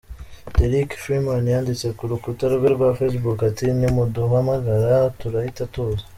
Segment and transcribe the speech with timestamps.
[0.57, 6.05] Derrick Freeman yanditse ku rukuta rwe rwa Facebook ati “Nimuduhamagara turahita tuza.